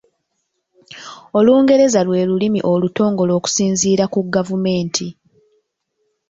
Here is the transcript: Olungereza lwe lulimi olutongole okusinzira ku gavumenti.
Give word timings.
Olungereza 1.37 1.99
lwe 2.07 2.21
lulimi 2.29 2.59
olutongole 2.73 3.31
okusinzira 3.39 4.03
ku 4.13 4.19
gavumenti. 4.35 5.07